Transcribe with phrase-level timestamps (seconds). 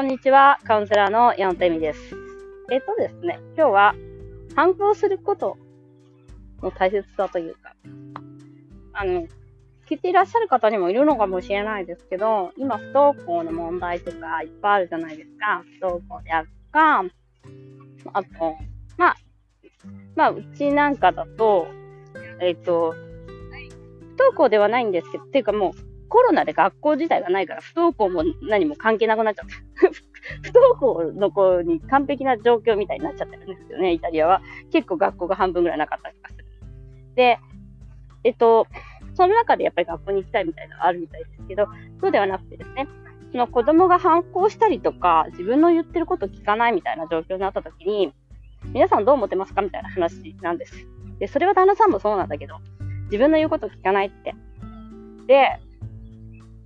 [0.00, 0.58] こんにちは。
[0.64, 2.16] カウンセラーの山本恵美です。
[2.72, 3.94] えっ、とですね、今日は
[4.56, 5.58] 反抗すること
[6.62, 7.74] の大切さというか、
[8.94, 9.26] あの、
[9.86, 15.64] 聞いていらっしゃる方にもいるのかもしれないですけど、今不登校の問題とかいっぱいあるじゃないですか。
[15.78, 17.04] 不登校であるとか、
[18.14, 18.56] あと、
[18.96, 19.16] まあ、
[20.16, 21.68] まあ、うちなんかだと、
[22.40, 22.96] えっ、と、不
[24.12, 29.54] 登校ではないんですけど、っていうかもう、コロナで学校自体がないから、不登校も何も関係なくなっちゃった。
[30.42, 34.42] 不登校の子に完璧な状況みたいになっちゃってるんですよね、イタリアは。
[34.70, 36.44] 結構学校が半分ぐらいなかった気がする。
[37.14, 37.38] で、
[38.24, 38.66] えっと、
[39.14, 41.68] その中でやっぱり学校に行きたいみたいなのがあるみたいですけど、
[42.00, 42.88] そうではなくてですね、
[43.32, 48.12] その子供が反抗したりとか、自分の言ってること聞かないみたいな状況になった時に、
[48.72, 50.86] 皆さんどう思ってますかみたいな話なんです。
[51.18, 52.56] で、それは旦那さんもそうなんだけど、
[53.04, 54.34] 自分の言うこと聞かないって。
[55.26, 55.60] で、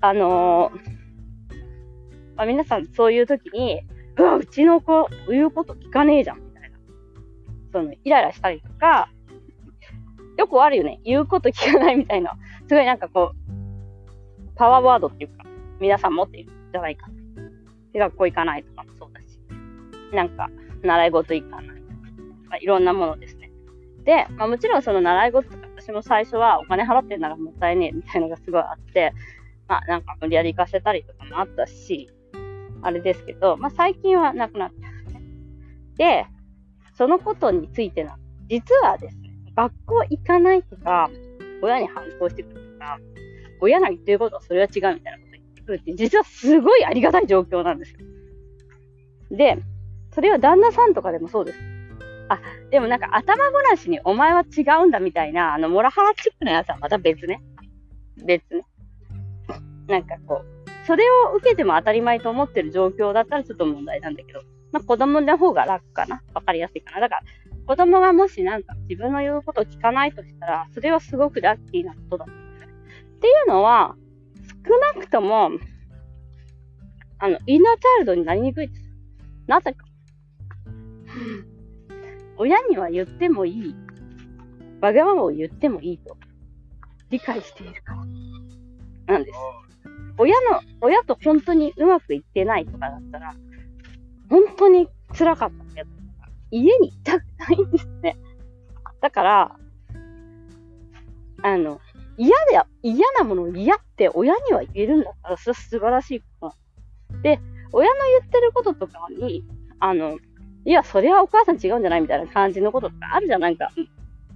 [0.00, 3.82] あのー、まあ、皆さんそういう時に、
[4.16, 6.78] うわ、うちの子言うこと聞かねえじゃん、みたいな。
[7.72, 9.10] その、イライラしたりとか、
[10.36, 11.00] よくあるよね。
[11.04, 12.36] 言うこと聞かないみたいな。
[12.68, 15.44] すごいなんかこう、パワーワードっていうか、
[15.80, 17.08] 皆さん持っているじゃないか。
[17.92, 19.40] で、学校行かないとかもそうだし、
[20.14, 20.48] なんか、
[20.82, 21.82] 習い事行かない
[22.44, 23.50] とか、いろんなものですね。
[24.04, 29.12] で、まあ、もちろんその習い事とか、私も最初はお金払ってんならもったいねえみたいなのがすごいあって、
[29.68, 32.10] まあなんか無理やり行かせたりとかもあったし、
[32.82, 34.88] あれですけど、まあ最近はなくなった。
[35.96, 36.26] で、
[36.94, 38.10] そのことについての、
[38.48, 41.10] 実はですね、学校行かないとか、
[41.62, 42.98] 親に反抗してくるとか、
[43.60, 47.98] 親が言ってることはそれは違うみたいなこと言ってくるって、実はすごいありがたい状況なんですよ。
[49.30, 49.58] で、
[50.14, 51.58] それは旦那さんとかでもそうです。
[52.28, 57.42] あ、でもなんか頭ごなしにお前は違うんだみたいな、あの、モラハラチックなやつはまた別ね。
[58.24, 58.64] 別ね。
[59.88, 64.40] なんかこう、それを受けても当たり前と思ってる状況だったらちょっと問題なんだけど、
[64.72, 66.22] まあ子供の方が楽かな。
[66.34, 67.00] わかりやすいかな。
[67.00, 67.22] だから、
[67.66, 72.44] 子供がもしなんか自分の言うことを聞かないとしたら、それはすごくラッキーなことだと思う。
[73.16, 73.96] っていうのは、
[74.64, 75.50] 少なくとも、
[77.18, 78.90] あの、インナーチャイルドになりにくいです。
[79.46, 79.84] なぜか。
[82.36, 83.74] 親には言ってもいい。
[84.80, 86.16] わがままを言ってもいいと
[87.10, 88.04] 理解しているから。
[89.14, 89.38] なんです。
[90.18, 93.34] 親の、親と本当にうまくいってないとかだったら、
[94.28, 95.90] 本当に辛かったけど、
[96.50, 98.16] 家にいたくないんですね。
[99.00, 99.56] だから、
[101.42, 101.80] あの、
[102.16, 106.50] 嫌で、嫌なものを嫌って親には言えるんだったら、それは素晴らしいこ
[107.12, 107.40] とで、
[107.72, 109.44] 親の言ってることとかに、
[109.78, 110.18] あの、
[110.64, 113.70] いや、それはお母さん違うんじゃないみたいな感じのこととかあるじゃん、なんか、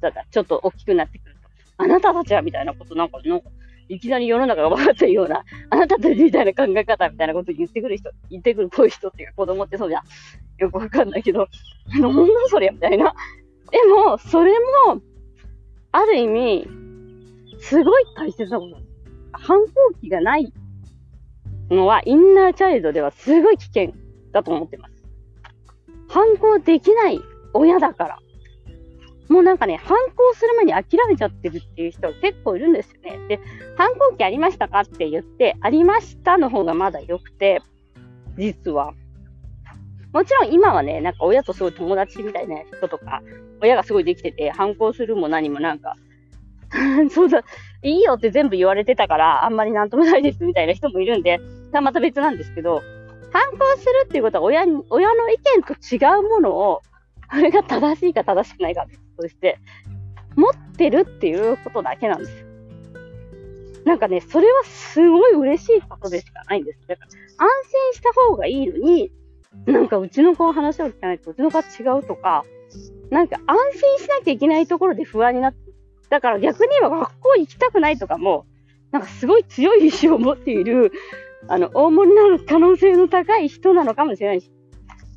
[0.00, 1.40] だからちょっと大きくなってくると。
[1.78, 3.48] あなたたちはみたいなことなんか、なんか、
[3.88, 10.02] いきなり世の中が分かったような、あなたたちみたいな考え方みたいなこと言ってくる人、言ってくるこうい人っていうか子供ってそうじゃん。
[10.58, 11.48] よくわかんないけど、
[11.88, 13.14] なんだそれみたいな。
[13.70, 14.52] でも、それ
[14.86, 15.00] も、
[15.92, 16.68] ある意味、
[17.60, 18.76] すごい大切なこと。
[19.32, 20.52] 反抗期がない
[21.70, 23.92] のは、インナーチャイルドではすごい危険
[24.32, 24.94] だと思ってます。
[26.08, 27.20] 反抗できない
[27.52, 28.18] 親だから。
[29.28, 33.18] もうなんかね、反抗する前に諦めちゃってるっていう人結構いるんですよね。
[33.28, 33.40] で、
[33.76, 37.62] 反抗期ありましたかって言って、ありましたの方がまだ良くて、
[38.36, 38.92] 実は。
[40.12, 43.22] もちろん今はね、なんか親とすごい友達みたいな人とか、
[43.60, 45.96] 親がすごいできてて、反抗するも何もなんか、
[47.10, 47.42] そうだ、
[47.82, 51.40] いいよって全部言われてたから、あんまりなんともないですみたいな人もいるんで、
[51.72, 52.82] また別なんですけど、
[53.32, 56.82] 反抗するっていうことは親に、親の意見と違うものを、
[57.30, 58.86] これが正しいか正しくないか
[59.18, 59.58] として、
[60.36, 62.46] 持ってるっていうことだけなんですよ。
[63.84, 66.80] なんかね、それはすごい嬉しいことでしかないんです。
[66.88, 67.50] だから、安
[67.92, 69.12] 心した方がいいのに、
[69.66, 72.44] なんかうちの子の話を聞かないとうちの子は違うとか、
[73.10, 75.58] なんか安心しなきゃいけないところで不安になって、
[76.08, 78.46] だから逆に言えば学校行きたくないとかも、
[78.90, 80.92] なんかすごい強い意志を持っている、
[81.48, 84.50] あの、大物になる可能性の高い人なのかもしれないし。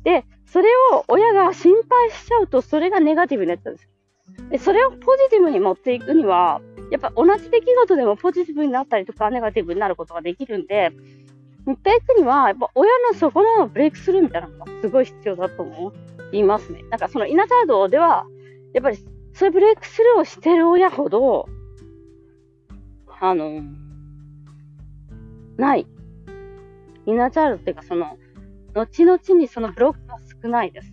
[0.04, 3.88] で、それを親が心配しちゃうと、それがネガティブになっちゃうんです。
[4.50, 6.60] で、それをポジティブに持っていくには、
[6.90, 10.90] やっぱ同じ出来事でもポジティブになったりとか、ネガティブになることができるんで、
[11.66, 15.92] 持っていくには、やっぱ親のそこのブレイクスルーみたいなのがすごい必要だと思
[16.32, 16.82] いますね。
[16.90, 18.26] なんかそのイナチャードでは、
[18.72, 18.96] やっぱり
[19.34, 21.46] そういうブレイクスルーをしてる親ほど、
[23.20, 23.62] あの、
[25.58, 25.86] ない。
[27.04, 28.16] イナチャードっていうかその、
[28.74, 30.07] 後々にそのブロック
[30.42, 30.92] 少ないです。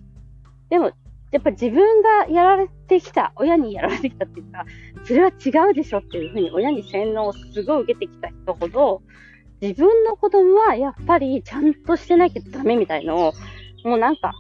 [0.70, 0.92] でも、
[1.32, 4.66] やっぱり自分がやられてきた、親にやられてきたっていうか、
[5.04, 9.02] それは違うでしょっていうふうに親に洗脳をすごい受けてきた人ほど、
[9.62, 13.34] 自分の子供はやっぱりちゃんとしてなきゃダメみたいのを、
[13.84, 14.34] もうなんか、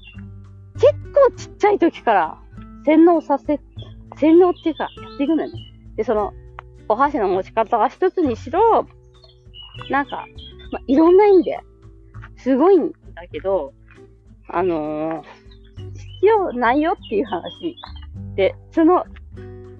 [0.76, 2.38] 結構ちっちゃい時から
[2.86, 3.60] 洗脳させ、
[4.18, 5.60] 洗脳っていうか、やっていくのよね。
[5.96, 6.34] で、その、
[6.88, 8.88] お箸の持ち方が一つにしろ、
[9.90, 10.26] なんか、
[10.72, 11.60] まあ、いろんな意味で、
[12.38, 13.74] すごいんだけど、
[14.56, 15.22] あの、
[16.20, 17.76] 必要ないよっていう話。
[18.38, 19.04] で、その、わ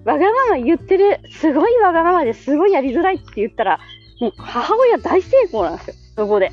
[0.04, 3.80] がまま言ってる、すごいわがままですごいやりづらいって言ったら、
[4.20, 6.50] もう母親大成功なんですよ、そこで。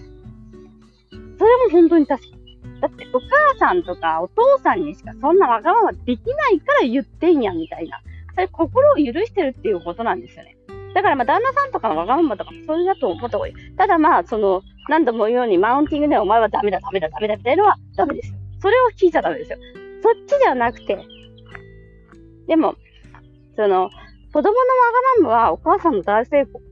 [1.38, 2.30] それも本当に確か
[2.80, 8.00] だってお母さんとかお父さんにしかそんなわがままできないから言ってんやんみたいな。
[8.36, 10.56] それ心を許してるっていうことなんですよね。
[10.94, 13.54] だからまあ旦那さんとかのわがままとかもそれだと思った方がいい。
[13.76, 18.34] ただまあその何度も言うようにマウンティングでお前はダメだダメだダメだみたいなのはダメです。
[18.62, 19.58] それを聞いちゃダメですよ。
[20.02, 20.98] そっちではなくて。
[22.48, 22.76] でも、
[23.56, 23.90] その
[24.34, 24.66] 子供のわ
[25.22, 26.64] がままはお母さんの大成功っ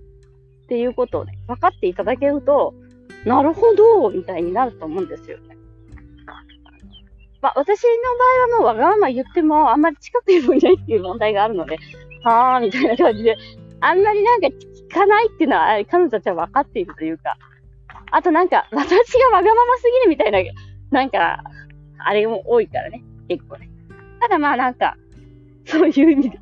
[0.68, 2.74] ていうことをね、分かっていただけると、
[3.26, 5.58] なるほど、みたいになると思うんですよね。
[7.42, 7.90] まあ、私の
[8.60, 11.78] 場合はもうわがまま言っても、あんまり近くにもいないっていう問題があるので、
[12.24, 13.38] はーみたいな感じで、
[13.82, 17.36] あんまりなんか聞かないっていうのは、彼女たちは分かっているというか、
[18.12, 20.40] あとなんか、私がわがまますぎるみたいな、
[20.92, 21.44] なんか、
[21.98, 23.70] あれも多いからね、結構ね。
[24.20, 24.96] ただまあなんか、
[25.66, 26.40] そういう意味で、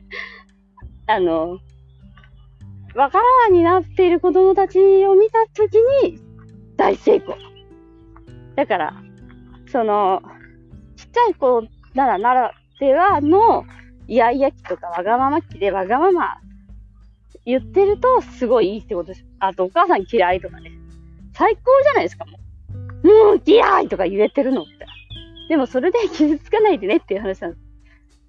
[1.07, 1.59] あの、
[2.95, 6.19] わがままになっている子供たちを見たときに、
[6.75, 7.35] 大成功。
[8.55, 8.93] だから、
[9.67, 10.21] その、
[10.97, 11.63] ちっちゃい子
[11.93, 13.65] ならならではの、
[14.07, 16.37] イヤイヤ期とかわがまま期でわがまま
[17.45, 19.25] 言ってるとすごいいいってことです。
[19.39, 20.71] あとお母さん嫌いとかね。
[21.33, 22.39] 最高じゃないですか、も
[23.03, 23.07] う。
[23.07, 24.85] もう嫌いとか言えてるのって。
[25.49, 27.63] でもそれで傷つかないでねっていう話なんです。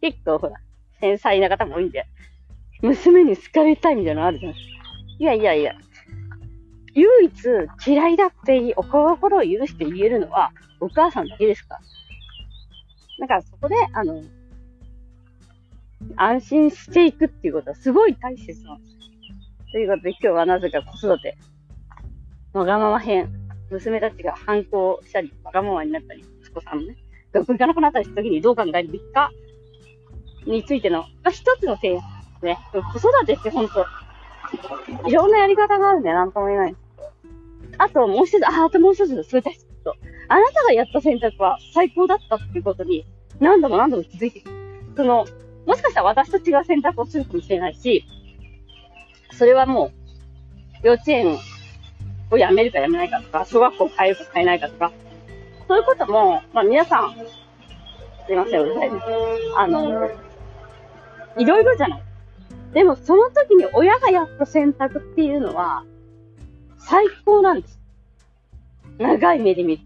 [0.00, 0.54] 結構ほら、
[1.00, 2.06] 繊細な方も多いんで、
[2.82, 4.80] 娘に好かれたいみたいなのあるじゃないですか。
[5.18, 5.74] いやいやいや。
[6.94, 7.32] 唯一
[7.86, 10.50] 嫌いだっていい、お心を許して言えるのは
[10.80, 11.80] お母さんだけですから。
[13.20, 14.22] だからそこで、あの、
[16.16, 18.96] 安心していくっていうことはすごい大切なんです。
[19.72, 21.36] ということで今日はなぜか子育て、
[22.52, 23.32] わがまま編、
[23.70, 26.96] 娘たちが反抗したり、わがままになったり、息子さんもね、
[27.32, 29.30] 学校行かなくなったりした時にどう考えるべきか
[30.46, 32.02] についての、まあ、一つの提案で
[32.40, 32.58] すね。
[32.72, 33.86] 子育てって本当
[35.08, 36.76] いろんなやり方があるんでなんとも言えない。
[37.78, 39.66] あともう一つ、あ、あともう一つ、それです。
[39.84, 39.94] と。
[40.28, 43.06] あなたがやった選択は最高だったっていうことに
[43.38, 44.50] 何度も何度も気づいていく。
[44.96, 45.26] その、
[45.66, 48.04] もしかしたら私と違う選択をするかもしれないし、
[49.32, 49.92] それはも
[50.82, 51.38] う、幼稚園
[52.30, 54.92] を辞めるか辞めないかとか、小学校を変えるか変えないかとか、
[55.68, 57.14] そういうことも、まあ皆さん、
[58.26, 59.04] すいません、うるさいです。
[59.56, 60.10] あの、
[61.38, 62.02] いろいろじゃない。
[62.72, 65.84] でもその時に親がやった選択っていうのは、
[66.78, 67.80] 最高なんです。
[68.98, 69.82] 長い目で見る。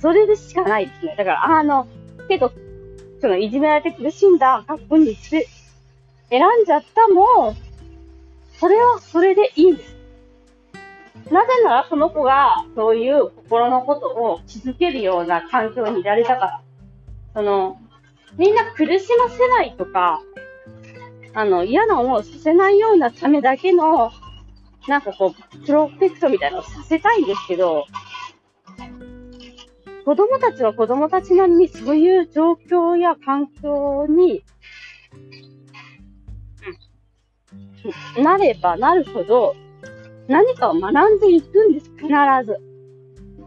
[0.00, 1.14] それでしかないですね。
[1.16, 1.86] だから、あの、
[2.28, 2.52] けど、
[3.20, 7.54] そのいじめられて苦しんだ学校に選んじゃったも、
[8.58, 9.96] それはそれでいいんです。
[11.30, 16.60] なぜならその子がそういう心のことを気づけるような環境にいられたから。
[17.34, 17.78] その、
[18.36, 20.20] みんな苦しませないとか、
[21.34, 24.10] あの、嫌な思いをさせないようなためだけの
[24.88, 27.84] なんかこう、プロテクトみたいなのをさせたいんですけど、
[30.08, 34.42] 子供たちは子供たちなりにそういう状況や環境に、
[38.16, 39.54] なればなるほど、
[40.26, 42.56] 何かを学んでいくんです、必ず。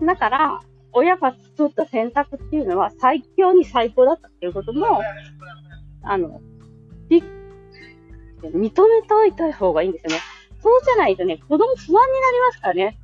[0.06, 5.02] だから、親が取った選択っていうのは最強に最高だったっていうことも、
[6.04, 6.42] あの、
[7.10, 7.24] 認
[8.54, 10.20] めておいた方がいいんですよね。
[10.62, 13.00] そうじゃないとね、子供不安になりますからね。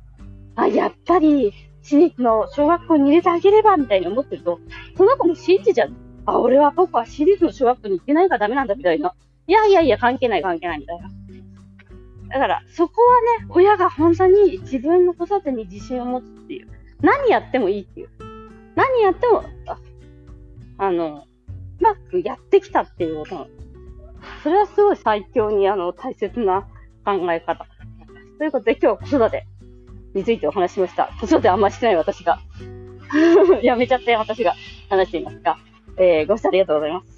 [0.54, 1.52] あ、やっぱり、
[1.88, 4.60] 私立の小学校に入れてあげれば、みたいに思ってると、
[4.94, 5.92] その子も信じちゃう。
[6.26, 9.14] あ、俺は僕は私立の小学校に行ってないからダメなんだ、みたいな。
[9.46, 11.08] いやいやいや、関係ない関係ない、みたいな。
[12.28, 16.68] だから、そこはね、親が本当に自分の子育てに自信を持つっていう。
[17.00, 18.08] 何やってもいいっていう。
[18.74, 19.78] 何やっても、あ
[20.76, 21.24] あの、
[21.80, 23.48] うまくやってきたっていうこと。
[24.42, 26.68] それはすごい最強に、あの、大切な
[27.06, 27.66] 考え方。
[28.36, 29.46] ということで今日子育て
[30.18, 31.10] についてお話しました。
[31.20, 32.38] 子育てあんましてない私が。
[33.62, 34.54] やめちゃって私が
[34.90, 35.56] 話していますが、
[35.96, 37.17] えー、ご視聴ありがとうございます。